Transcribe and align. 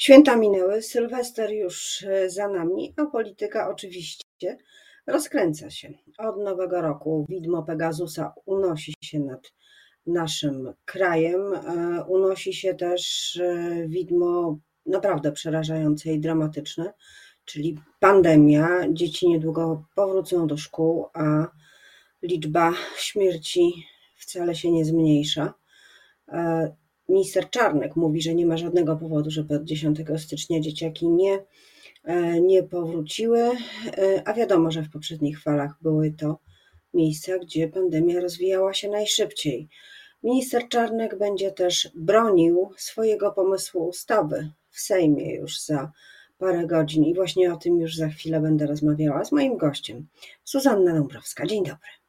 Święta 0.00 0.36
minęły, 0.36 0.82
Sylwester 0.82 1.50
już 1.50 2.02
e, 2.02 2.30
za 2.30 2.48
nami, 2.48 2.94
a 2.96 3.06
polityka 3.06 3.70
oczywiście 3.70 4.58
rozkręca 5.06 5.70
się. 5.70 5.92
Od 6.18 6.38
nowego 6.38 6.80
roku 6.80 7.26
widmo 7.28 7.62
Pegasusa 7.62 8.32
unosi 8.46 8.94
się 9.00 9.20
nad 9.20 9.52
naszym 10.06 10.72
krajem. 10.84 11.54
E, 11.54 12.04
unosi 12.04 12.54
się 12.54 12.74
też 12.74 13.36
e, 13.36 13.88
widmo 13.88 14.58
naprawdę 14.86 15.32
przerażające 15.32 16.12
i 16.12 16.20
dramatyczne, 16.20 16.92
czyli 17.44 17.78
pandemia. 17.98 18.68
Dzieci 18.92 19.28
niedługo 19.28 19.84
powrócą 19.94 20.46
do 20.46 20.56
szkół, 20.56 21.06
a 21.14 21.46
liczba 22.22 22.72
śmierci 22.96 23.86
wcale 24.16 24.54
się 24.54 24.70
nie 24.70 24.84
zmniejsza. 24.84 25.54
Minister 27.10 27.50
Czarnek 27.50 27.96
mówi, 27.96 28.22
że 28.22 28.34
nie 28.34 28.46
ma 28.46 28.56
żadnego 28.56 28.96
powodu, 28.96 29.30
żeby 29.30 29.56
od 29.56 29.64
10 29.64 29.98
stycznia 30.18 30.60
dzieciaki 30.60 31.08
nie, 31.08 31.44
e, 32.04 32.40
nie 32.40 32.62
powróciły, 32.62 33.40
e, 33.40 34.22
a 34.24 34.34
wiadomo, 34.34 34.70
że 34.70 34.82
w 34.82 34.90
poprzednich 34.90 35.42
falach 35.42 35.74
były 35.82 36.12
to 36.12 36.38
miejsca, 36.94 37.38
gdzie 37.38 37.68
pandemia 37.68 38.20
rozwijała 38.20 38.74
się 38.74 38.88
najszybciej. 38.88 39.68
Minister 40.22 40.68
Czarnek 40.68 41.18
będzie 41.18 41.52
też 41.52 41.90
bronił 41.94 42.70
swojego 42.76 43.32
pomysłu 43.32 43.88
ustawy 43.88 44.50
w 44.70 44.80
Sejmie 44.80 45.34
już 45.34 45.60
za 45.60 45.92
parę 46.38 46.66
godzin 46.66 47.04
i 47.04 47.14
właśnie 47.14 47.52
o 47.52 47.56
tym 47.56 47.80
już 47.80 47.96
za 47.96 48.08
chwilę 48.08 48.40
będę 48.40 48.66
rozmawiała 48.66 49.24
z 49.24 49.32
moim 49.32 49.56
gościem, 49.56 50.06
Suzanna 50.44 50.94
Dąbrowska. 50.94 51.46
Dzień 51.46 51.64
dobry. 51.64 51.99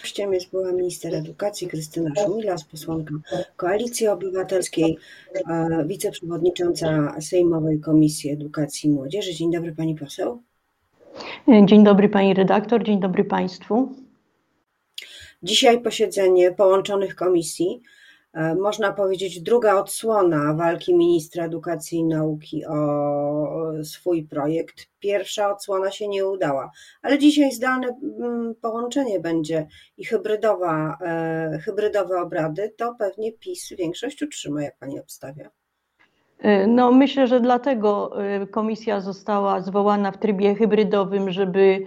Gościem 0.00 0.32
jest 0.32 0.50
była 0.50 0.72
minister 0.72 1.14
edukacji 1.14 1.68
Krystyna 1.68 2.10
Szumilas, 2.24 2.64
posłanka 2.64 3.14
Koalicji 3.56 4.08
Obywatelskiej, 4.08 4.98
wiceprzewodnicząca 5.86 7.16
Sejmowej 7.20 7.80
Komisji 7.80 8.30
Edukacji 8.30 8.90
i 8.90 8.92
Młodzieży. 8.92 9.34
Dzień 9.34 9.52
dobry 9.52 9.72
pani 9.72 9.94
poseł. 9.94 10.42
Dzień 11.64 11.84
dobry 11.84 12.08
pani 12.08 12.34
redaktor, 12.34 12.84
dzień 12.84 13.00
dobry 13.00 13.24
państwu. 13.24 13.88
Dzisiaj 15.42 15.80
posiedzenie 15.80 16.52
połączonych 16.52 17.14
komisji 17.14 17.82
można 18.60 18.92
powiedzieć, 18.92 19.40
druga 19.40 19.80
odsłona 19.80 20.54
walki 20.54 20.94
ministra 20.94 21.44
edukacji 21.44 21.98
i 21.98 22.04
nauki 22.04 22.64
o 22.66 23.84
swój 23.84 24.24
projekt. 24.24 24.86
Pierwsza 24.98 25.52
odsłona 25.52 25.90
się 25.90 26.08
nie 26.08 26.26
udała, 26.26 26.70
ale 27.02 27.18
dzisiaj 27.18 27.52
zdalne 27.52 27.88
mm, 28.18 28.54
połączenie 28.54 29.20
będzie 29.20 29.66
i 29.96 30.04
hybrydowa, 30.04 30.98
e, 31.00 31.58
hybrydowe 31.64 32.20
obrady, 32.20 32.74
to 32.76 32.94
pewnie 32.98 33.32
PiS 33.32 33.68
większość 33.78 34.22
utrzyma, 34.22 34.62
jak 34.62 34.78
pani 34.78 35.00
obstawia. 35.00 35.57
E, 36.38 36.66
no, 36.66 36.92
myślę, 36.92 37.26
że 37.26 37.40
dlatego 37.40 38.12
komisja 38.50 39.00
została 39.00 39.60
zwołana 39.60 40.10
w 40.10 40.18
trybie 40.18 40.54
hybrydowym, 40.54 41.30
żeby 41.30 41.86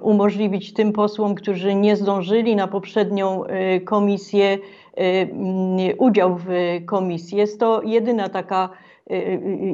umożliwić 0.00 0.72
tym 0.72 0.92
posłom, 0.92 1.34
którzy 1.34 1.74
nie 1.74 1.96
zdążyli 1.96 2.56
na 2.56 2.68
poprzednią 2.68 3.44
komisję, 3.84 4.58
Y, 5.00 5.96
udział 5.96 6.36
w 6.36 6.48
komisji. 6.86 7.38
Jest 7.38 7.60
to 7.60 7.82
jedyna 7.82 8.28
taka, 8.28 8.68
y, 8.68 8.68
y, 8.68 8.91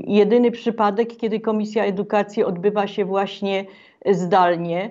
jedyny 0.07 0.51
przypadek, 0.51 1.17
kiedy 1.17 1.41
Komisja 1.41 1.85
Edukacji 1.85 2.45
odbywa 2.45 2.87
się 2.87 3.05
właśnie 3.05 3.65
zdalnie. 4.07 4.91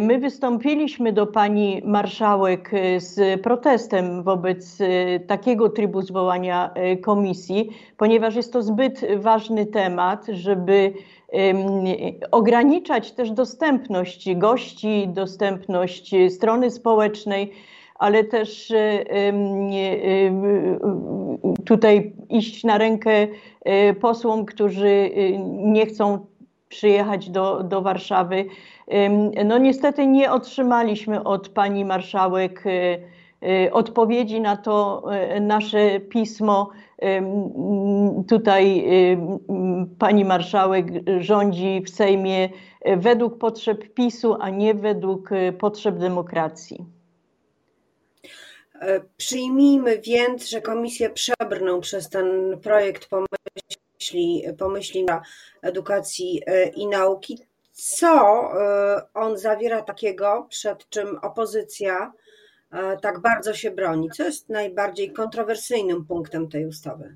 My 0.00 0.18
wystąpiliśmy 0.18 1.12
do 1.12 1.26
pani 1.26 1.82
marszałek 1.84 2.70
z 2.98 3.40
protestem 3.42 4.22
wobec 4.22 4.78
takiego 5.26 5.68
trybu 5.68 6.02
zwołania 6.02 6.74
komisji, 7.02 7.70
ponieważ 7.96 8.36
jest 8.36 8.52
to 8.52 8.62
zbyt 8.62 9.00
ważny 9.16 9.66
temat, 9.66 10.26
żeby 10.28 10.92
ograniczać 12.30 13.12
też 13.12 13.30
dostępność 13.30 14.34
gości, 14.34 15.08
dostępność 15.08 16.14
strony 16.28 16.70
społecznej 16.70 17.52
ale 17.98 18.24
też 18.24 18.70
e, 18.70 18.76
e, 18.76 19.36
tutaj 21.64 22.12
iść 22.28 22.64
na 22.64 22.78
rękę 22.78 23.26
posłom, 24.00 24.44
którzy 24.44 25.10
nie 25.48 25.86
chcą 25.86 26.26
przyjechać 26.68 27.30
do, 27.30 27.62
do 27.62 27.82
Warszawy. 27.82 28.44
No 29.44 29.58
niestety 29.58 30.06
nie 30.06 30.32
otrzymaliśmy 30.32 31.24
od 31.24 31.48
pani 31.48 31.84
marszałek 31.84 32.64
odpowiedzi 33.72 34.40
na 34.40 34.56
to 34.56 35.02
nasze 35.40 36.00
pismo. 36.00 36.70
Tutaj 38.28 38.86
pani 39.98 40.24
marszałek 40.24 40.86
rządzi 41.18 41.82
w 41.86 41.90
Sejmie 41.90 42.48
według 42.96 43.38
potrzeb 43.38 43.94
PiSu, 43.94 44.36
a 44.40 44.50
nie 44.50 44.74
według 44.74 45.30
potrzeb 45.58 45.98
demokracji. 45.98 46.95
E, 48.80 49.00
przyjmijmy 49.16 49.98
więc, 49.98 50.48
że 50.48 50.60
komisje 50.60 51.10
przebrną 51.10 51.80
przez 51.80 52.08
ten 52.08 52.58
projekt 52.62 53.08
pomyśli, 53.08 54.44
pomyśli 54.58 55.06
edukacji 55.62 56.42
e, 56.46 56.68
i 56.68 56.86
nauki. 56.86 57.38
Co 57.72 58.50
e, 58.60 59.02
on 59.14 59.38
zawiera 59.38 59.82
takiego, 59.82 60.46
przed 60.50 60.88
czym 60.88 61.18
opozycja 61.22 62.12
tak 63.02 63.20
bardzo 63.20 63.54
się 63.54 63.70
broni? 63.70 64.10
Co 64.10 64.24
jest 64.24 64.48
najbardziej 64.48 65.12
kontrowersyjnym 65.12 66.04
punktem 66.04 66.48
tej 66.48 66.66
ustawy? 66.66 67.14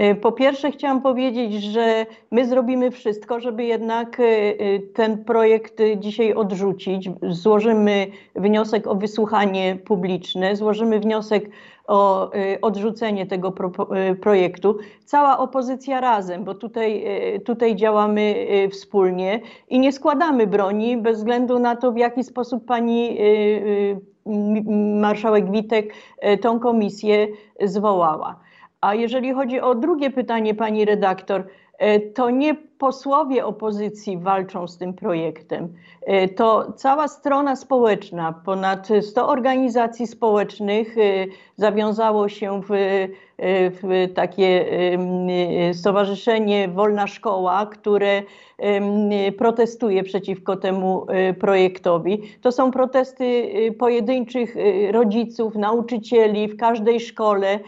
Y, 0.00 0.14
po 0.14 0.32
pierwsze, 0.32 0.70
chciałam 0.70 1.02
powiedzieć, 1.02 1.62
że 1.62 2.06
my 2.30 2.46
zrobimy 2.46 2.90
wszystko, 2.90 3.40
żeby 3.40 3.64
jednak 3.64 4.20
y, 4.20 4.22
y, 4.22 4.82
ten 4.94 5.24
projekt 5.24 5.78
dzisiaj 5.96 6.34
odrzucić. 6.34 7.10
Złożymy 7.28 8.06
wniosek 8.36 8.86
o 8.86 8.94
wysłuchanie 8.94 9.76
publiczne, 9.84 10.56
złożymy 10.56 11.00
wniosek 11.00 11.50
o 11.86 12.30
odrzucenie 12.62 13.26
tego 13.26 13.52
pro, 13.52 13.70
projektu. 14.20 14.78
Cała 15.04 15.38
opozycja 15.38 16.00
razem, 16.00 16.44
bo 16.44 16.54
tutaj, 16.54 17.04
tutaj 17.44 17.76
działamy 17.76 18.46
wspólnie 18.70 19.40
i 19.68 19.78
nie 19.78 19.92
składamy 19.92 20.46
broni 20.46 20.96
bez 20.96 21.18
względu 21.18 21.58
na 21.58 21.76
to, 21.76 21.92
w 21.92 21.96
jaki 21.96 22.24
sposób 22.24 22.64
pani 22.64 23.18
marszałek 25.00 25.50
Witek 25.50 25.94
tą 26.40 26.60
komisję 26.60 27.28
zwołała. 27.60 28.43
A 28.84 28.94
jeżeli 28.94 29.32
chodzi 29.32 29.60
o 29.60 29.74
drugie 29.74 30.10
pytanie, 30.10 30.54
pani 30.54 30.84
redaktor, 30.84 31.46
e, 31.78 32.00
to 32.00 32.30
nie 32.30 32.54
posłowie 32.78 33.46
opozycji 33.46 34.18
walczą 34.18 34.68
z 34.68 34.78
tym 34.78 34.94
projektem. 34.94 35.68
E, 36.02 36.28
to 36.28 36.72
cała 36.72 37.08
strona 37.08 37.56
społeczna, 37.56 38.34
ponad 38.44 38.88
100 39.00 39.28
organizacji 39.28 40.06
społecznych 40.06 40.98
e, 40.98 41.26
zawiązało 41.56 42.28
się 42.28 42.60
w, 42.68 42.68
w 43.82 44.12
takie 44.14 44.66
stowarzyszenie 45.72 46.68
Wolna 46.68 47.06
Szkoła, 47.06 47.66
które 47.66 48.22
protestuje 49.38 50.02
przeciwko 50.02 50.56
temu 50.56 51.06
projektowi. 51.40 52.22
To 52.40 52.52
są 52.52 52.70
protesty 52.70 53.52
pojedynczych 53.78 54.56
rodziców, 54.90 55.54
nauczycieli 55.54 56.48
w 56.48 56.56
każdej 56.56 57.00
szkole 57.00 57.58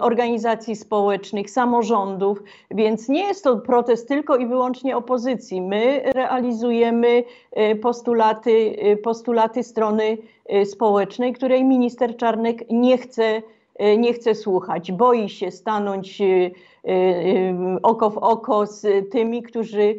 organizacji 0.00 0.76
społecznych, 0.76 1.50
samorządów, 1.50 2.42
więc 2.70 3.08
nie 3.08 3.26
jest 3.26 3.44
to 3.44 3.56
protest 3.56 4.08
tylko 4.08 4.36
i 4.42 4.46
wyłącznie 4.46 4.96
opozycji. 4.96 5.62
My 5.62 6.02
realizujemy 6.04 7.24
e, 7.52 7.74
postulaty, 7.74 8.76
e, 8.78 8.96
postulaty 8.96 9.62
strony 9.62 10.18
e, 10.46 10.66
społecznej, 10.66 11.32
której 11.32 11.64
minister 11.64 12.16
Czarnek 12.16 12.70
nie 12.70 12.98
chce, 12.98 13.42
nie 13.98 14.12
chce 14.12 14.34
słuchać. 14.34 14.92
Boi 14.92 15.28
się 15.28 15.50
stanąć 15.50 16.22
oko 17.82 18.10
w 18.10 18.18
oko 18.18 18.66
z 18.66 19.10
tymi, 19.10 19.42
którzy 19.42 19.94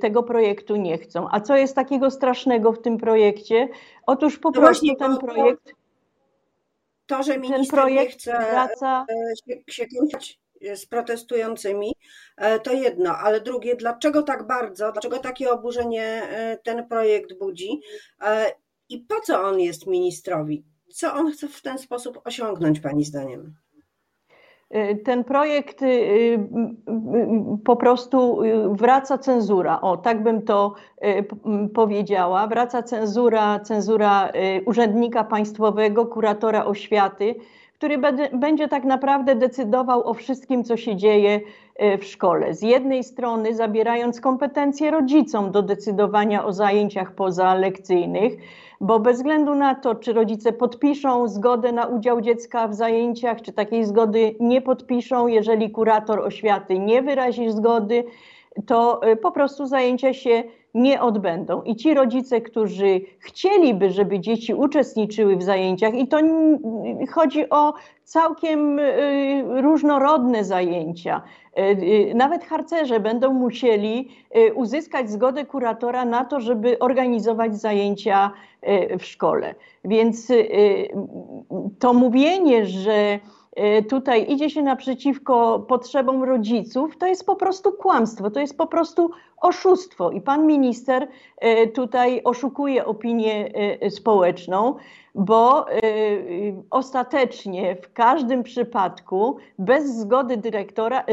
tego 0.00 0.22
projektu 0.22 0.76
nie 0.76 0.98
chcą. 0.98 1.28
A 1.30 1.40
co 1.40 1.56
jest 1.56 1.74
takiego 1.74 2.10
strasznego 2.10 2.72
w 2.72 2.82
tym 2.82 2.98
projekcie? 2.98 3.68
Otóż 4.06 4.38
po 4.38 4.50
no 4.50 4.60
prostu 4.60 4.96
ten 4.96 5.18
projekt 5.18 5.72
to, 7.06 7.22
że 7.22 7.38
minister 7.38 7.90
nie 7.90 8.06
chce 8.06 8.46
wraca... 8.50 9.06
Się, 9.70 9.86
kończyć 9.98 10.43
z 10.74 10.86
protestującymi, 10.86 11.94
e, 12.36 12.60
to 12.60 12.72
jedno, 12.72 13.16
ale 13.16 13.40
drugie, 13.40 13.76
dlaczego 13.76 14.22
tak 14.22 14.46
bardzo, 14.46 14.92
dlaczego 14.92 15.18
takie 15.18 15.50
oburzenie 15.50 16.02
e, 16.04 16.58
ten 16.64 16.88
projekt 16.88 17.38
budzi 17.38 17.80
i 18.88 18.98
po 18.98 19.20
co 19.20 19.42
on 19.42 19.60
jest 19.60 19.86
ministrowi? 19.86 20.64
Co 20.94 21.14
on 21.14 21.32
chce 21.32 21.48
w 21.48 21.62
ten 21.62 21.78
sposób 21.78 22.20
osiągnąć, 22.24 22.80
Pani 22.80 23.04
zdaniem? 23.04 23.54
Y, 24.74 24.96
ten 25.04 25.24
projekt 25.24 25.82
y, 25.82 25.86
y, 25.86 26.38
po 27.64 27.76
prostu 27.76 28.38
wraca 28.70 29.18
cenzura. 29.18 29.80
O, 29.80 29.96
tak 29.96 30.22
bym 30.22 30.42
to 30.42 30.74
powiedziała. 31.74 32.46
Wraca 32.46 32.82
cenzura, 32.82 33.60
cenzura 33.60 34.32
urzędnika 34.66 35.24
państwowego, 35.24 36.06
kuratora 36.06 36.64
oświaty, 36.64 37.34
który 37.84 37.98
będzie 38.32 38.68
tak 38.68 38.84
naprawdę 38.84 39.34
decydował 39.34 40.08
o 40.08 40.14
wszystkim, 40.14 40.64
co 40.64 40.76
się 40.76 40.96
dzieje 40.96 41.40
w 41.98 42.04
szkole. 42.04 42.54
Z 42.54 42.62
jednej 42.62 43.04
strony 43.04 43.54
zabierając 43.54 44.20
kompetencje 44.20 44.90
rodzicom 44.90 45.50
do 45.50 45.62
decydowania 45.62 46.44
o 46.44 46.52
zajęciach 46.52 47.14
pozalekcyjnych, 47.14 48.32
bo 48.80 49.00
bez 49.00 49.16
względu 49.16 49.54
na 49.54 49.74
to, 49.74 49.94
czy 49.94 50.12
rodzice 50.12 50.52
podpiszą 50.52 51.28
zgodę 51.28 51.72
na 51.72 51.86
udział 51.86 52.20
dziecka 52.20 52.68
w 52.68 52.74
zajęciach, 52.74 53.42
czy 53.42 53.52
takiej 53.52 53.84
zgody 53.84 54.34
nie 54.40 54.60
podpiszą, 54.62 55.26
jeżeli 55.26 55.70
kurator 55.70 56.20
oświaty 56.20 56.78
nie 56.78 57.02
wyrazi 57.02 57.50
zgody, 57.50 58.04
to 58.66 59.00
y, 59.12 59.16
po 59.16 59.30
prostu 59.30 59.66
zajęcia 59.66 60.14
się 60.14 60.42
nie 60.74 61.02
odbędą. 61.02 61.62
I 61.62 61.76
ci 61.76 61.94
rodzice, 61.94 62.40
którzy 62.40 63.00
chcieliby, 63.18 63.90
żeby 63.90 64.20
dzieci 64.20 64.54
uczestniczyły 64.54 65.36
w 65.36 65.42
zajęciach, 65.42 65.94
i 65.94 66.08
to 66.08 66.18
chodzi 67.12 67.50
o 67.50 67.74
całkiem 68.04 68.78
y, 68.78 69.44
różnorodne 69.62 70.44
zajęcia, 70.44 71.22
y, 71.58 72.12
nawet 72.14 72.44
harcerze 72.44 73.00
będą 73.00 73.32
musieli 73.32 74.08
uzyskać 74.54 75.10
zgodę 75.10 75.44
kuratora 75.44 76.04
na 76.04 76.24
to, 76.24 76.40
żeby 76.40 76.78
organizować 76.78 77.56
zajęcia 77.56 78.30
w 78.98 79.04
szkole. 79.04 79.54
Więc 79.84 80.32
to 81.78 81.94
mówienie, 81.94 82.66
że 82.66 83.18
tutaj 83.88 84.32
idzie 84.32 84.50
się 84.50 84.62
naprzeciwko 84.62 85.58
potrzebom 85.58 86.24
rodziców, 86.24 86.96
to 86.96 87.06
jest 87.06 87.26
po 87.26 87.36
prostu 87.36 87.72
kłamstwo, 87.72 88.30
to 88.30 88.40
jest 88.40 88.58
po 88.58 88.66
prostu 88.66 89.10
oszustwo. 89.40 90.10
I 90.10 90.20
pan 90.20 90.46
minister 90.46 91.08
e, 91.38 91.66
tutaj 91.66 92.20
oszukuje 92.24 92.84
opinię 92.84 93.50
e, 93.80 93.90
społeczną, 93.90 94.74
bo 95.14 95.66
ostatecznie 96.70 97.76
w 97.76 97.92
każdym 97.92 98.42
przypadku 98.42 99.36
bez 99.58 99.96
zgody 99.96 100.36
dyrektora, 100.36 101.04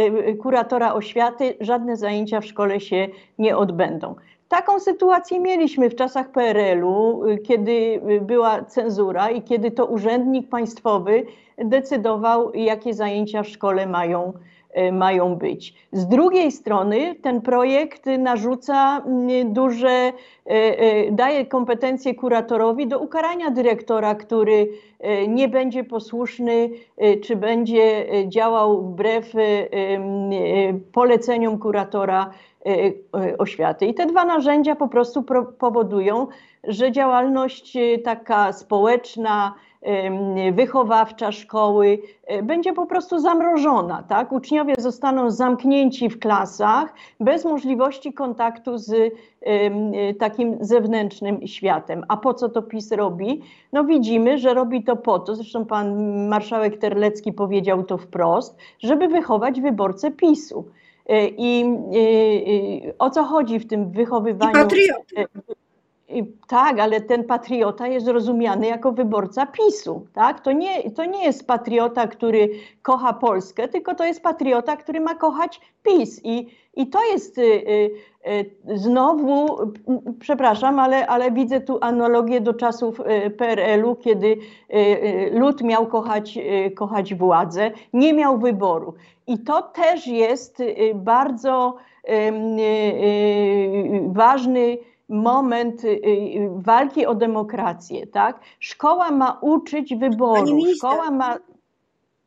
kuratora 0.42 0.94
oświaty 0.94 1.56
żadne 1.60 1.96
zajęcia 1.98 2.42
w 2.42 2.46
szkole 2.46 2.80
się 2.80 3.08
nie 3.38 3.58
odbędą. 3.58 4.16
Taką 4.52 4.80
sytuację 4.80 5.40
mieliśmy 5.40 5.90
w 5.90 5.96
czasach 5.96 6.32
PRL-u, 6.32 7.24
kiedy 7.44 8.02
była 8.22 8.64
cenzura 8.64 9.30
i 9.30 9.42
kiedy 9.42 9.72
to 9.72 9.86
urzędnik 9.86 10.50
państwowy 10.50 11.26
decydował, 11.58 12.54
jakie 12.54 12.94
zajęcia 12.94 13.44
w 13.44 13.48
szkole 13.48 13.88
mają, 13.88 14.34
e, 14.74 14.92
mają 14.92 15.36
być. 15.36 15.74
Z 15.92 16.08
drugiej 16.08 16.52
strony 16.52 17.16
ten 17.16 17.42
projekt 17.42 18.06
narzuca 18.20 19.04
duże, 19.46 20.14
daje 21.12 21.46
kompetencje 21.46 22.16
kuratorowi 22.16 22.88
do 22.88 23.00
ukarania 23.00 23.52
dyrektora, 23.52 24.16
który 24.16 24.70
nie 25.28 25.48
będzie 25.48 25.84
posłuszny, 25.84 26.70
czy 27.24 27.36
będzie 27.36 28.06
działał 28.28 28.82
wbrew 28.82 29.34
poleceniom 30.92 31.60
kuratora 31.60 32.32
oświaty. 33.38 33.86
I 33.86 33.94
te 33.94 34.06
dwa 34.06 34.26
narzędzia 34.26 34.76
po 34.76 34.88
prostu 34.88 35.24
powodują, 35.60 36.28
że 36.64 36.92
działalność 36.92 37.78
taka 38.04 38.54
społeczna, 38.54 39.54
wychowawcza 40.52 41.32
szkoły 41.32 42.00
będzie 42.44 42.74
po 42.74 42.86
prostu 42.86 43.20
zamrożona. 43.20 44.04
Tak? 44.04 44.32
Uczniowie 44.32 44.74
zostaną 44.78 45.32
zamknięci 45.32 46.10
w 46.10 46.20
klasach 46.20 46.94
bez 47.20 47.46
możliwości 47.46 48.14
kontaktu 48.14 48.78
z 48.78 49.14
takim 50.20 50.58
zewnętrznym 50.60 51.48
światem. 51.48 52.06
A 52.08 52.18
po 52.18 52.34
co 52.34 52.50
to 52.50 52.62
PiS 52.62 52.92
robi? 52.92 53.42
No 53.74 53.84
widzimy, 53.84 54.38
że 54.38 54.54
robi 54.54 54.84
to 54.84 54.96
po 54.96 55.20
to, 55.20 55.36
zresztą 55.36 55.66
pan 55.66 56.28
marszałek 56.28 56.78
Terlecki 56.78 57.34
powiedział 57.34 57.84
to 57.84 57.98
wprost, 57.98 58.58
żeby 58.80 59.08
wychować 59.08 59.62
wyborcę 59.62 60.12
PiSu. 60.12 60.66
E, 61.10 61.28
I, 61.28 61.62
i, 61.92 62.82
o 63.00 63.10
co 63.10 63.24
chodzi 63.24 63.60
w 63.60 63.68
tym 63.68 63.92
wychowywaniu? 63.92 64.68
I 66.14 66.24
tak, 66.48 66.80
ale 66.80 67.02
ten 67.02 67.24
patriota 67.24 67.88
jest 67.88 68.08
rozumiany 68.08 68.68
jako 68.68 68.92
wyborca 68.92 69.46
PiSu. 69.46 70.06
Tak? 70.14 70.40
To, 70.40 70.52
nie, 70.52 70.92
to 70.92 71.06
nie 71.06 71.24
jest 71.24 71.48
patriota, 71.48 72.08
który 72.08 72.50
kocha 72.82 73.14
Polskę, 73.14 73.68
tylko 73.68 73.96
to 73.96 74.06
jest 74.06 74.22
patriota, 74.22 74.78
który 74.78 75.00
ma 75.00 75.16
kochać 75.16 75.62
PiS. 75.84 76.22
I, 76.24 76.48
i 76.76 76.88
to 76.88 77.00
jest 77.12 77.38
y, 77.38 77.42
y, 77.42 77.92
y, 78.28 78.78
znowu, 78.78 79.58
przepraszam, 80.20 80.80
ale, 80.80 81.08
ale 81.08 81.32
widzę 81.32 81.62
tu 81.62 81.78
analogię 81.82 82.42
do 82.42 82.54
czasów 82.54 83.00
y, 83.00 83.30
PRL-u, 83.30 83.96
kiedy 83.96 84.28
y, 84.28 84.78
y, 84.78 85.32
lud 85.34 85.64
miał 85.64 85.88
kochać, 85.88 86.40
kochać 86.76 87.16
władzę, 87.16 87.72
nie 87.94 88.14
miał 88.14 88.40
wyboru. 88.40 88.94
I 89.32 89.40
to 89.40 89.62
też 89.62 90.08
jest 90.08 90.58
bardzo 90.96 91.78
ważny 94.08 94.78
moment 95.10 95.84
y, 95.84 95.88
y, 95.88 96.50
walki 96.56 97.06
o 97.06 97.16
demokrację, 97.16 98.08
tak? 98.08 98.40
Szkoła 98.60 99.12
ma 99.12 99.40
uczyć 99.42 99.96
wyboru, 99.96 100.60
szkoła 100.78 101.12
ma 101.12 101.38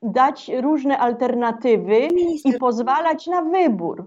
dać 0.02 0.50
różne 0.60 0.98
alternatywy 0.98 2.08
i 2.44 2.52
pozwalać 2.60 3.26
na 3.26 3.42
wybór. 3.42 4.06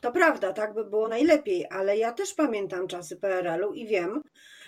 To 0.00 0.12
prawda, 0.12 0.52
tak 0.52 0.74
by 0.74 0.84
było 0.84 1.08
najlepiej, 1.08 1.66
ale 1.70 1.96
ja 1.96 2.12
też 2.12 2.34
pamiętam 2.34 2.88
czasy 2.88 3.16
PRL-u 3.16 3.72
i 3.72 3.86
wiem, 3.86 4.22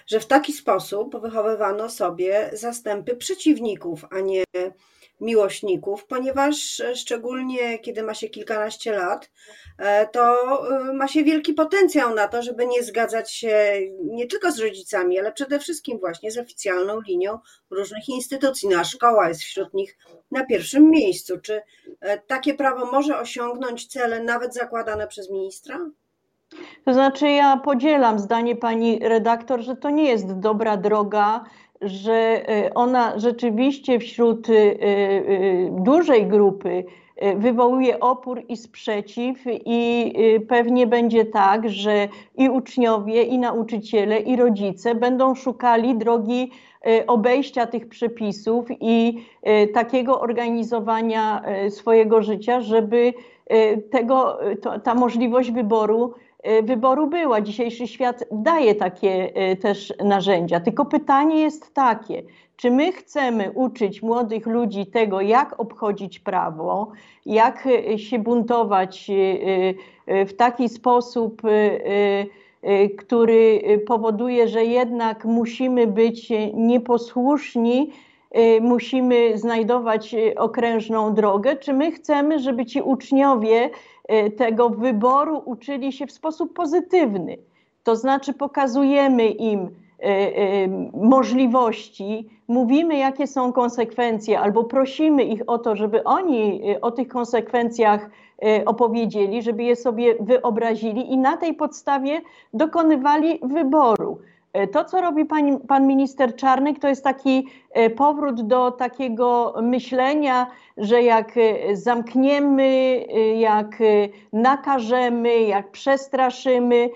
że 0.07 0.21
w 0.21 0.27
taki 0.27 0.53
sposób 0.53 1.21
wychowywano 1.21 1.91
sobie 1.91 2.51
zastępy 2.53 3.17
przeciwników, 3.17 4.05
a 4.11 4.21
nie 4.21 4.45
miłośników, 5.21 6.07
ponieważ 6.07 6.81
e, 6.81 6.97
szczególnie 6.97 7.79
kiedy 7.79 8.03
ma 8.03 8.15
się 8.15 8.29
kilkanaście 8.29 8.93
lat, 8.93 9.31
e, 9.79 10.07
to 10.07 10.23
e, 10.91 10.93
ma 10.93 11.09
się 11.09 11.25
wielki 11.25 11.55
potencjał 11.55 12.15
na 12.15 12.29
to, 12.29 12.43
żeby 12.43 12.67
nie 12.67 12.83
zgadzać 12.83 13.33
się 13.33 13.81
nie 14.05 14.27
tylko 14.27 14.53
z 14.53 14.59
rodzicami, 14.59 15.19
ale 15.19 15.33
przede 15.33 15.59
wszystkim 15.59 15.99
właśnie 15.99 16.31
z 16.31 16.39
oficjalną 16.39 17.01
linią 17.01 17.39
różnych 17.71 18.09
instytucji. 18.09 18.69
No, 18.69 18.79
a 18.79 18.85
szkoła 18.85 19.29
jest 19.29 19.41
wśród 19.41 19.75
nich 19.75 19.99
na 20.31 20.47
pierwszym 20.47 20.91
miejscu. 20.91 21.39
Czy 21.39 21.63
takie 22.27 22.55
prawo 22.55 22.93
może 22.93 23.19
osiągnąć 23.19 23.87
cele 23.87 24.23
nawet 24.23 24.55
zakładane 24.55 25.07
przez 25.07 25.31
ministra? 25.31 25.91
To 26.85 26.95
znaczy, 26.95 27.29
ja 27.29 27.57
podzielam 27.57 28.19
zdanie 28.19 28.57
pani 28.57 28.99
redaktor, 29.03 29.61
że 29.61 29.77
to 29.77 29.91
nie 29.91 30.11
jest 30.11 30.39
dobra 30.39 30.77
droga 30.77 31.45
że 31.81 32.49
e, 32.49 32.75
ona 32.75 33.19
rzeczywiście 33.19 33.99
wśród 33.99 34.51
e, 34.51 34.53
e, 34.53 34.77
dużej 35.71 36.27
grupy 36.27 36.85
wywołuje 37.37 38.01
opór 38.01 38.43
i 38.49 38.57
sprzeciw, 38.57 39.39
i 39.65 40.15
pewnie 40.49 40.87
będzie 40.87 41.25
tak, 41.25 41.69
że 41.69 42.09
i 42.37 42.49
uczniowie, 42.49 43.23
i 43.23 43.39
nauczyciele, 43.39 44.19
i 44.19 44.37
rodzice 44.37 44.95
będą 44.95 45.35
szukali 45.35 45.99
drogi 45.99 46.51
obejścia 47.07 47.67
tych 47.67 47.89
przepisów 47.89 48.67
i 48.81 49.25
takiego 49.75 50.21
organizowania 50.21 51.43
swojego 51.71 52.23
życia, 52.23 52.61
żeby 52.61 53.15
tego, 53.91 54.39
ta 54.85 54.95
możliwość 54.95 55.51
wyboru 55.51 56.15
wyboru 56.63 57.07
była. 57.07 57.41
Dzisiejszy 57.41 57.87
świat 57.87 58.25
daje 58.33 58.75
takie 58.75 59.35
e, 59.35 59.57
też 59.57 59.95
narzędzia. 60.05 60.61
Tylko 60.61 60.85
pytanie 60.85 61.41
jest 61.41 61.75
takie, 61.75 62.23
czy 62.57 62.71
my 62.71 62.93
chcemy 62.93 63.51
uczyć 63.55 64.03
młodych 64.03 64.47
ludzi 64.47 64.87
tego, 64.87 65.21
jak 65.21 65.61
obchodzić 65.61 66.19
prawo, 66.19 66.93
jak 67.27 67.67
e, 67.67 67.99
się 67.99 68.19
buntować 68.19 69.11
w 70.27 70.33
taki 70.37 70.69
sposób, 70.69 71.43
który 72.99 73.63
powoduje, 73.87 74.49
że 74.49 74.65
jednak 74.65 75.25
musimy 75.25 75.87
być 75.87 76.33
nieposłuszni, 76.55 77.91
musimy 78.61 79.39
znajdować 79.39 80.17
okrężną 80.37 81.15
drogę, 81.15 81.57
czy 81.57 81.73
my 81.73 81.93
chcemy, 81.93 82.39
żeby 82.39 82.67
ci 82.67 82.83
uczniowie 82.83 83.71
E, 84.11 84.31
tego 84.31 84.71
wyboru 84.71 85.43
uczyli 85.45 85.93
się 85.93 86.07
w 86.07 86.13
sposób 86.13 86.55
pozytywny. 86.55 87.37
To 87.85 87.97
znaczy 87.97 88.35
pokazujemy 88.35 89.29
im 89.29 89.71
możliwości, 90.95 92.29
mówimy, 92.49 92.97
jakie 92.97 93.27
są 93.27 93.53
konsekwencje, 93.53 94.41
albo 94.41 94.65
prosimy 94.65 95.25
ich 95.25 95.43
o 95.47 95.59
to, 95.59 95.77
żeby 95.77 96.05
oni 96.05 96.63
o 96.83 96.91
tych 96.91 97.09
konsekwencjach 97.09 98.11
opowiedzieli, 98.67 99.43
żeby 99.43 99.63
je 99.63 99.77
sobie 99.77 100.15
wyobrazili 100.21 101.13
i 101.13 101.19
na 101.19 101.37
tej 101.37 101.55
podstawie 101.55 102.21
dokonywali 102.55 103.41
wyboru. 103.43 104.19
E, 104.53 104.67
to, 104.67 104.85
co 104.85 105.01
robi 105.01 105.25
pan, 105.25 105.61
pan 105.61 105.87
minister 105.87 106.37
Czarnek, 106.37 106.79
to 106.79 106.89
jest 106.89 107.05
taki 107.05 107.47
e, 107.71 107.91
powrót 107.91 108.43
do 108.43 108.71
takiego 108.71 109.55
myślenia, 109.63 110.47
że 110.77 111.03
jak 111.03 111.33
e, 111.37 111.77
zamkniemy, 111.77 113.01
jak 113.37 113.79
nakażemy, 114.33 115.41
jak 115.41 115.71
przestraszymy, 115.71 116.91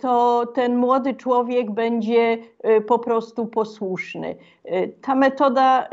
to 0.00 0.46
ten 0.54 0.76
młody 0.76 1.14
człowiek 1.14 1.70
będzie 1.70 2.38
po 2.86 2.98
prostu 2.98 3.46
posłuszny. 3.46 4.36
Ta 5.02 5.14
metoda 5.14 5.88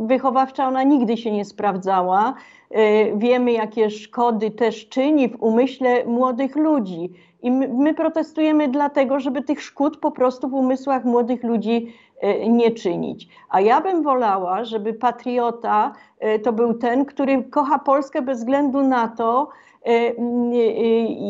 wychowawcza, 0.00 0.68
ona 0.68 0.82
nigdy 0.82 1.16
się 1.16 1.30
nie 1.30 1.44
sprawdzała. 1.44 2.34
Wiemy, 3.14 3.52
jakie 3.52 3.90
szkody 3.90 4.50
też 4.50 4.88
czyni 4.88 5.28
w 5.28 5.42
umyśle 5.42 6.04
młodych 6.04 6.56
ludzi. 6.56 7.10
I 7.42 7.50
my, 7.50 7.68
my 7.68 7.94
protestujemy 7.94 8.68
dlatego, 8.68 9.20
żeby 9.20 9.42
tych 9.42 9.62
szkód 9.62 9.96
po 9.96 10.10
prostu 10.10 10.48
w 10.48 10.54
umysłach 10.54 11.04
młodych 11.04 11.42
ludzi 11.42 11.94
nie 12.48 12.70
czynić. 12.70 13.28
A 13.48 13.60
ja 13.60 13.80
bym 13.80 14.02
wolała, 14.02 14.64
żeby 14.64 14.94
patriota 14.94 15.92
e, 16.18 16.38
to 16.38 16.52
był 16.52 16.74
ten, 16.74 17.04
który 17.04 17.42
kocha 17.42 17.78
Polskę 17.78 18.22
bez 18.22 18.38
względu 18.38 18.82
na 18.82 19.08
to, 19.08 19.48
e, 19.86 20.12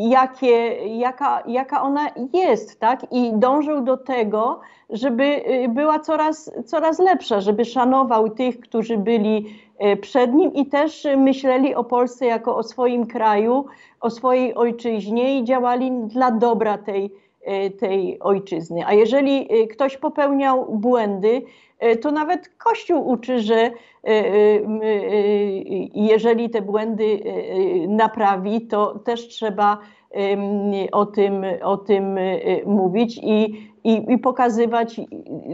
jakie, 0.08 0.76
jaka, 0.98 1.42
jaka 1.46 1.82
ona 1.82 2.08
jest, 2.32 2.80
tak? 2.80 3.12
I 3.12 3.32
dążył 3.34 3.80
do 3.80 3.96
tego, 3.96 4.60
żeby 4.90 5.42
była 5.68 5.98
coraz, 5.98 6.50
coraz 6.66 6.98
lepsza, 6.98 7.40
żeby 7.40 7.64
szanował 7.64 8.30
tych, 8.30 8.60
którzy 8.60 8.98
byli 8.98 9.62
przed 10.00 10.34
nim 10.34 10.54
i 10.54 10.66
też 10.66 11.06
myśleli 11.16 11.74
o 11.74 11.84
Polsce 11.84 12.26
jako 12.26 12.56
o 12.56 12.62
swoim 12.62 13.06
kraju, 13.06 13.64
o 14.00 14.10
swojej 14.10 14.54
ojczyźnie 14.54 15.38
i 15.38 15.44
działali 15.44 15.90
dla 16.06 16.30
dobra 16.30 16.78
tej, 16.78 17.10
E, 17.31 17.31
tej 17.78 18.20
ojczyzny. 18.20 18.86
A 18.86 18.92
jeżeli 18.92 19.62
e, 19.62 19.66
ktoś 19.66 19.96
popełniał 19.96 20.66
błędy, 20.78 21.42
e, 21.78 21.96
to 21.96 22.10
nawet 22.10 22.48
Kościół 22.58 23.08
uczy, 23.08 23.40
że 23.40 23.70
jeżeli 25.94 26.50
te 26.50 26.62
błędy 26.62 27.20
naprawi, 27.88 28.60
to 28.60 28.98
też 28.98 29.28
trzeba 29.28 29.78
o 30.92 31.06
tym, 31.06 31.44
o 31.62 31.76
tym 31.76 32.18
mówić 32.66 33.20
i, 33.22 33.42
i, 33.84 34.12
i 34.12 34.18
pokazywać 34.18 35.00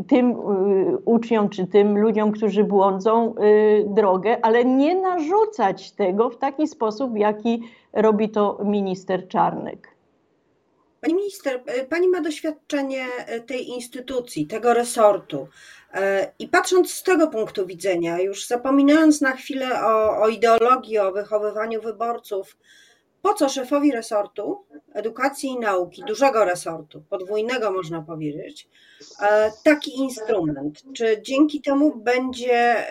tym 0.08 0.36
uczniom 1.04 1.48
czy 1.48 1.66
tym 1.66 1.98
ludziom, 1.98 2.32
którzy 2.32 2.64
błądzą 2.64 3.34
drogę, 3.86 4.36
ale 4.42 4.64
nie 4.64 4.94
narzucać 4.94 5.92
tego 5.92 6.30
w 6.30 6.36
taki 6.36 6.66
sposób, 6.66 7.16
jaki 7.16 7.62
robi 7.92 8.28
to 8.28 8.58
minister 8.64 9.28
Czarnek. 9.28 9.97
Pani 11.00 11.14
minister, 11.14 11.62
e, 11.66 11.84
pani 11.84 12.08
ma 12.08 12.20
doświadczenie 12.20 13.06
e, 13.26 13.40
tej 13.40 13.68
instytucji, 13.68 14.46
tego 14.46 14.74
resortu. 14.74 15.48
E, 15.94 16.32
I 16.38 16.48
patrząc 16.48 16.92
z 16.92 17.02
tego 17.02 17.28
punktu 17.28 17.66
widzenia, 17.66 18.20
już 18.20 18.46
zapominając 18.46 19.20
na 19.20 19.32
chwilę 19.32 19.84
o, 19.84 20.22
o 20.22 20.28
ideologii, 20.28 20.98
o 20.98 21.12
wychowywaniu 21.12 21.82
wyborców, 21.82 22.56
po 23.22 23.34
co 23.34 23.48
szefowi 23.48 23.92
resortu 23.92 24.64
edukacji 24.94 25.50
i 25.50 25.58
nauki, 25.58 26.02
dużego 26.06 26.44
resortu, 26.44 27.02
podwójnego 27.10 27.72
można 27.72 28.02
powiedzieć, 28.02 28.68
taki 29.64 29.96
instrument? 29.96 30.82
Czy 30.96 31.22
dzięki 31.22 31.60
temu 31.62 31.96
będzie 31.96 32.86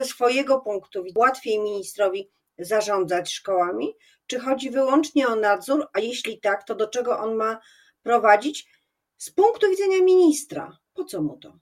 ze 0.00 0.06
swojego 0.06 0.60
punktu 0.60 1.02
widzenia 1.02 1.26
łatwiej 1.26 1.58
ministrowi 1.58 2.30
zarządzać 2.58 3.32
szkołami? 3.32 3.94
Czy 4.30 4.40
chodzi 4.40 4.70
wyłącznie 4.70 5.28
o 5.28 5.36
nadzór, 5.36 5.86
a 5.92 6.00
jeśli 6.00 6.40
tak, 6.40 6.64
to 6.64 6.74
do 6.74 6.88
czego 6.88 7.18
on 7.18 7.34
ma 7.34 7.58
prowadzić 8.02 8.68
z 9.16 9.30
punktu 9.30 9.70
widzenia 9.70 10.04
ministra? 10.04 10.76
Po 10.94 11.04
co 11.04 11.22
mu 11.22 11.36
to? 11.36 11.52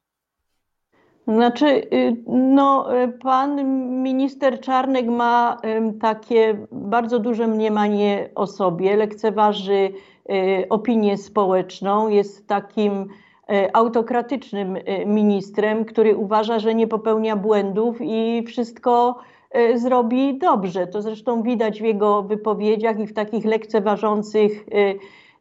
Znaczy, 1.28 1.66
y, 1.66 2.16
no, 2.26 2.88
pan 3.22 3.64
minister 4.02 4.60
Czarnek 4.60 5.06
ma 5.06 5.60
takie 6.00 6.66
bardzo 6.72 7.18
duże 7.18 7.46
mniemanie 7.46 8.30
o 8.34 8.46
sobie, 8.46 8.96
lekceważy 8.96 9.92
y, 10.30 10.66
opinię 10.70 11.18
społeczną, 11.18 12.08
jest 12.08 12.46
takim 12.46 13.02
y, 13.02 13.72
autokratycznym 13.72 14.78
ministrem, 15.06 15.84
który 15.84 16.16
uważa, 16.16 16.58
że 16.58 16.74
nie 16.74 16.86
popełnia 16.86 17.36
błędów 17.36 17.96
i 18.00 18.44
wszystko 18.46 19.20
Y, 19.20 19.37
zrobi 19.74 20.38
dobrze. 20.38 20.86
To 20.86 21.02
zresztą 21.02 21.42
widać 21.42 21.80
w 21.80 21.84
jego 21.84 22.22
wypowiedziach 22.22 22.98
i 23.00 23.06
w 23.06 23.14
takich 23.14 23.44
lekceważących 23.44 24.66
y, 24.68 24.98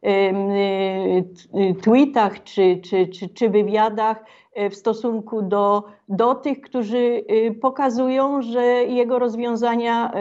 y, 0.08 1.74
tweetach 1.82 2.42
czy, 2.42 2.80
czy, 2.84 3.06
czy, 3.06 3.28
czy 3.28 3.48
wywiadach 3.48 4.24
w 4.70 4.74
stosunku 4.74 5.42
do, 5.42 5.84
do 6.08 6.34
tych, 6.34 6.60
którzy 6.60 7.24
pokazują, 7.60 8.42
że 8.42 8.62
jego 8.84 9.18
rozwiązania 9.18 10.12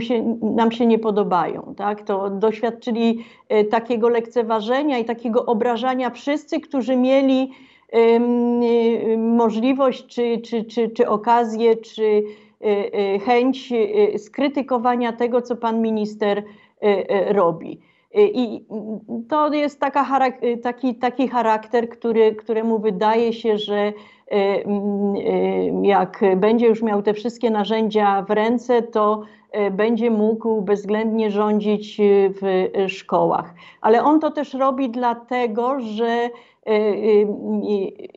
się, 0.00 0.38
nam 0.42 0.72
się 0.72 0.86
nie 0.86 0.98
podobają. 0.98 1.74
Tak? 1.76 2.02
To 2.02 2.30
doświadczyli 2.30 3.24
takiego 3.70 4.08
lekceważenia 4.08 4.98
i 4.98 5.04
takiego 5.04 5.46
obrażania 5.46 6.10
wszyscy, 6.10 6.60
którzy 6.60 6.96
mieli 6.96 7.50
możliwość, 9.18 10.06
czy, 10.06 10.38
czy, 10.38 10.64
czy, 10.64 10.88
czy 10.88 11.08
okazję, 11.08 11.76
czy 11.76 12.02
y, 12.02 12.24
y, 13.16 13.18
chęć 13.18 13.72
y, 13.72 14.18
skrytykowania 14.18 15.12
tego, 15.12 15.42
co 15.42 15.56
pan 15.56 15.82
minister 15.82 16.44
robi. 17.28 17.80
I 18.14 18.64
to 19.28 19.54
jest 19.54 19.80
taka, 19.80 20.30
taki, 20.62 20.94
taki 20.94 21.28
charakter, 21.28 21.88
który, 21.88 22.34
któremu 22.34 22.78
wydaje 22.78 23.32
się, 23.32 23.58
że 23.58 23.92
jak 25.82 26.24
będzie 26.36 26.66
już 26.66 26.82
miał 26.82 27.02
te 27.02 27.14
wszystkie 27.14 27.50
narzędzia 27.50 28.22
w 28.22 28.30
ręce, 28.30 28.82
to 28.82 29.22
będzie 29.70 30.10
mógł 30.10 30.62
bezwzględnie 30.62 31.30
rządzić 31.30 31.96
w 32.40 32.74
szkołach. 32.88 33.54
Ale 33.80 34.04
on 34.04 34.20
to 34.20 34.30
też 34.30 34.54
robi 34.54 34.90
dlatego, 34.90 35.80
że 35.80 36.30
Y, 36.68 36.72
y, 36.72 37.26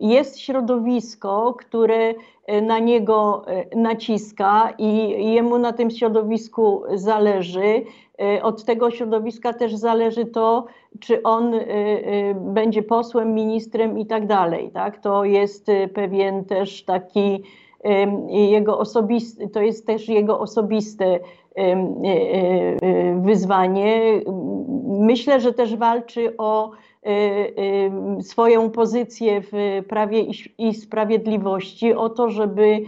jest 0.02 0.40
środowisko, 0.40 1.56
które 1.60 2.14
na 2.62 2.80
niego 2.80 3.46
y, 3.74 3.76
naciska 3.76 4.74
i 4.78 5.08
jemu 5.34 5.58
na 5.58 5.74
tym 5.74 5.92
środowisku 5.92 6.84
zależy. 6.94 7.84
Od 8.42 8.66
tego 8.66 8.92
środowiska 8.92 9.54
też 9.54 9.76
zależy 9.76 10.26
to, 10.26 10.66
czy 11.00 11.24
on 11.24 11.54
będzie 12.36 12.84
posłem, 12.84 13.34
ministrem 13.34 14.00
i 14.00 14.06
tak 14.06 14.28
dalej. 14.28 14.72
Tak? 14.72 15.00
To 15.00 15.24
jest 15.26 15.68
pewien 15.94 16.46
też 16.46 16.84
taki 16.84 17.44
jego 18.30 18.80
osobisty, 18.80 19.48
to 19.48 19.62
jest 19.62 19.88
też 19.88 20.10
jego 20.10 20.40
osobiste 20.40 21.20
wyzwanie. 23.22 24.22
Myślę, 24.88 25.40
że 25.40 25.54
też 25.54 25.76
walczy 25.76 26.38
o 26.38 26.72
Y, 27.08 27.10
y, 28.20 28.24
swoją 28.24 28.70
pozycję 28.70 29.42
w 29.42 29.84
Prawie 29.88 30.22
i 30.58 30.74
Sprawiedliwości, 30.74 31.94
o 31.94 32.10
to, 32.10 32.30
żeby, 32.30 32.82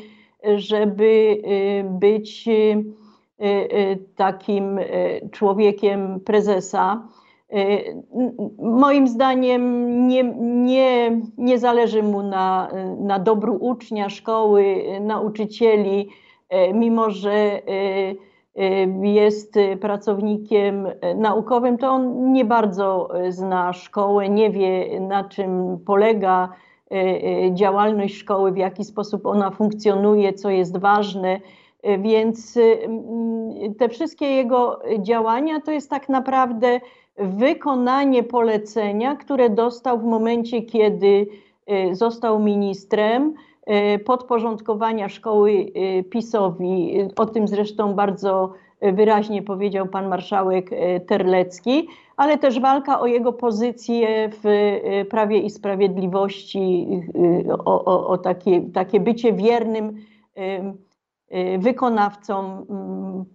żeby 0.56 1.04
y, 1.06 1.84
być 1.84 2.50
takim 4.16 4.80
człowiekiem 5.32 6.20
prezesa. 6.20 7.08
Moim 8.60 9.08
zdaniem 9.08 10.08
nie, 10.08 10.24
nie, 10.42 11.22
nie 11.38 11.60
zależy 11.60 12.04
mu 12.04 12.24
na, 12.24 12.70
na 13.00 13.20
dobru 13.20 13.58
ucznia, 13.60 14.10
szkoły, 14.10 14.84
nauczycieli, 15.02 16.10
mimo 16.74 17.10
że 17.10 17.62
jest 19.02 19.56
pracownikiem 19.82 20.88
naukowym, 21.16 21.78
to 21.78 21.90
on 21.90 22.34
nie 22.34 22.46
bardzo 22.46 23.10
zna 23.30 23.74
szkołę, 23.74 24.30
nie 24.30 24.50
wie 24.50 25.00
na 25.00 25.24
czym 25.24 25.80
polega 25.86 26.50
działalność 27.54 28.16
szkoły, 28.18 28.52
w 28.52 28.58
jaki 28.58 28.84
sposób 28.84 29.26
ona 29.26 29.52
funkcjonuje, 29.52 30.34
co 30.34 30.50
jest 30.50 30.78
ważne. 30.78 31.40
Więc 32.00 32.60
te 33.80 33.90
wszystkie 33.90 34.26
jego 34.26 34.80
działania 35.00 35.62
to 35.62 35.72
jest 35.72 35.90
tak 35.90 36.10
naprawdę 36.10 36.80
wykonanie 37.18 38.24
polecenia, 38.24 39.16
które 39.16 39.50
dostał 39.50 40.00
w 40.00 40.04
momencie, 40.04 40.62
kiedy 40.62 41.28
e, 41.68 41.96
został 41.96 42.40
ministrem 42.40 43.34
E, 43.66 44.00
podporządkowania 44.00 45.10
szkoły 45.10 45.52
e, 45.52 46.04
PiSowi. 46.04 46.98
O 47.16 47.26
tym 47.26 47.48
zresztą 47.48 47.94
bardzo 47.94 48.54
wyraźnie 48.82 49.42
powiedział 49.42 49.88
pan 49.88 50.08
marszałek 50.08 50.70
Terlecki, 51.08 51.88
ale 52.18 52.38
też 52.38 52.60
walka 52.60 53.00
o 53.00 53.08
jego 53.08 53.34
pozycję 53.34 54.30
w 54.44 54.80
Prawie 55.10 55.40
i 55.40 55.50
Sprawiedliwości, 55.50 56.88
o, 57.66 57.86
o, 57.86 58.08
o 58.08 58.18
takie, 58.18 58.62
takie 58.62 59.00
bycie 59.00 59.34
wiernym 59.34 59.96
wykonawcą 61.60 62.66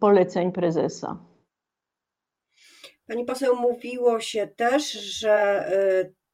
poleceń 0.01 0.53
prezesa. 0.53 1.17
Pani 3.09 3.25
poseł, 3.25 3.57
mówiło 3.57 4.21
się 4.21 4.49
też, 4.57 4.93
że 4.93 5.65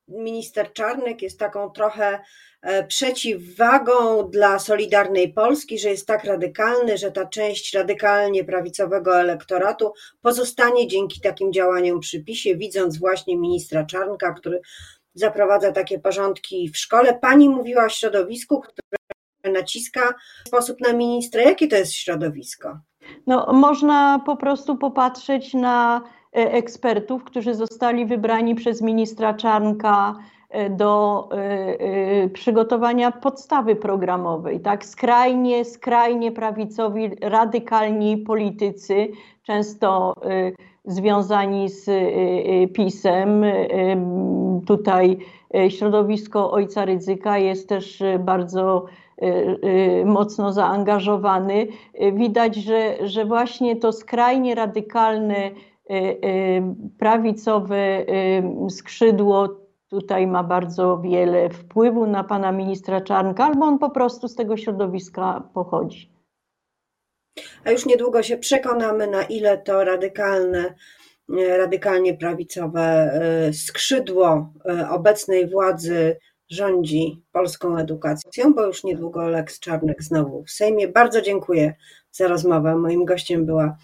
minister 0.09 0.73
Czarnek 0.73 1.23
jest 1.23 1.39
taką 1.39 1.71
trochę 1.71 2.21
e, 2.63 2.87
przeciwwagą 2.87 4.31
dla 4.31 4.59
Solidarnej 4.59 5.33
Polski, 5.33 5.79
że 5.79 5.89
jest 5.89 6.07
tak 6.07 6.25
radykalny, 6.25 6.99
że 6.99 7.13
ta 7.13 7.27
część 7.27 7.75
radykalnie 7.75 8.45
prawicowego 8.45 9.21
elektoratu 9.21 9.93
pozostanie 10.23 10.89
dzięki 10.89 11.21
takim 11.21 11.53
działaniom 11.53 12.01
przy 12.01 12.25
PiSie, 12.25 12.57
widząc 12.57 12.99
właśnie 12.99 13.37
ministra 13.37 13.85
Czarnka, 13.85 14.33
który 14.33 14.61
zaprowadza 15.15 15.73
takie 15.73 15.99
porządki 15.99 16.71
w 16.71 16.77
szkole. 16.77 17.19
Pani 17.23 17.49
mówiła 17.49 17.85
o 17.85 17.89
środowisku, 17.89 18.61
które 18.61 19.53
naciska 19.53 20.15
w 20.45 20.49
sposób 20.49 20.81
na 20.81 20.93
ministra. 20.93 21.43
Jakie 21.43 21.69
to 21.69 21.77
jest 21.77 21.93
środowisko? 21.93 22.79
No, 23.27 23.53
można 23.53 24.23
po 24.27 24.37
prostu 24.37 24.77
popatrzeć 24.77 25.55
na 25.55 26.03
ekspertów, 26.35 27.25
którzy 27.25 27.55
zostali 27.55 28.07
wybrani 28.07 28.55
przez 28.55 28.83
ministra 28.83 29.35
Czarnka 29.35 30.15
e, 30.51 30.71
do 30.71 31.29
e, 31.33 32.29
przygotowania 32.29 33.13
podstawy 33.13 33.77
programowej. 33.77 34.61
Tak, 34.61 34.85
skrajnie, 34.85 35.65
skrajnie 35.65 36.33
prawicowi, 36.33 37.11
radykalni 37.21 38.17
politycy, 38.17 39.09
często 39.43 40.15
związani 40.85 41.69
z 41.69 41.91
PiSem. 42.73 43.45
Tutaj 44.67 45.19
środowisko 45.69 46.51
ojca 46.51 46.85
Rydzyka 46.85 47.39
jest 47.39 47.69
też 47.69 48.03
bardzo 48.19 48.87
mocno 50.05 50.53
zaangażowany. 50.53 51.67
Widać, 52.13 52.57
że, 52.57 53.09
że 53.09 53.25
właśnie 53.25 53.77
to 53.77 53.93
skrajnie 53.93 54.55
radykalne 54.55 55.51
prawicowe 56.99 58.07
skrzydło 58.69 59.49
tutaj 59.89 60.27
ma 60.27 60.45
bardzo 60.45 60.99
wiele 60.99 61.51
wpływu 61.51 62.07
na 62.07 62.25
pana 62.25 62.53
ministra 62.53 63.01
Czarnka, 63.01 63.45
albo 63.45 63.67
on 63.67 63.79
po 63.79 63.91
prostu 63.91 64.29
z 64.29 64.35
tego 64.35 64.57
środowiska 64.57 65.49
pochodzi. 65.55 66.15
A 67.65 67.71
już 67.71 67.87
niedługo 67.87 68.23
się 68.23 68.37
przekonamy, 68.37 69.07
na 69.07 69.23
ile 69.23 69.59
to 69.59 69.85
radykalne, 69.85 70.75
radykalnie 71.59 72.15
prawicowe 72.15 73.13
skrzydło 73.53 74.53
obecnej 74.91 75.51
władzy 75.51 76.17
rządzi 76.51 77.23
polską 77.33 77.77
edukacją, 77.77 78.55
bo 78.55 78.67
już 78.67 78.85
niedługo 78.85 79.29
Lex 79.29 79.61
Czarnek 79.61 80.03
znowu 80.03 80.45
w 80.45 80.51
Sejmie. 80.51 80.89
Bardzo 80.89 81.21
dziękuję 81.21 81.75
za 82.11 82.29
rozmowę. 82.29 82.77
Moim 82.77 83.05
gościem 83.05 83.47
była 83.47 83.77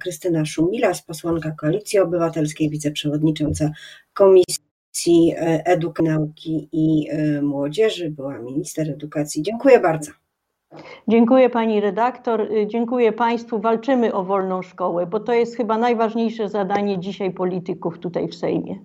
Krystyna 0.00 0.44
Szumilas, 0.44 1.02
posłanka 1.02 1.50
Koalicji 1.50 1.98
Obywatelskiej, 1.98 2.70
wiceprzewodnicząca 2.70 3.70
Komisji 4.14 5.34
e, 5.36 5.62
Edukacji, 5.64 6.10
Nauki 6.10 6.68
i 6.72 7.08
e, 7.10 7.42
Młodzieży, 7.42 8.10
była 8.10 8.38
minister 8.38 8.90
edukacji. 8.90 9.42
Dziękuję 9.42 9.80
bardzo. 9.80 10.10
Dziękuję 11.08 11.50
pani 11.50 11.80
redaktor, 11.80 12.48
dziękuję 12.66 13.12
państwu. 13.12 13.60
Walczymy 13.60 14.14
o 14.14 14.24
wolną 14.24 14.62
szkołę, 14.62 15.06
bo 15.06 15.20
to 15.20 15.32
jest 15.32 15.56
chyba 15.56 15.78
najważniejsze 15.78 16.48
zadanie 16.48 16.98
dzisiaj 16.98 17.32
polityków 17.32 17.98
tutaj 17.98 18.28
w 18.28 18.34
Sejmie. 18.34 18.78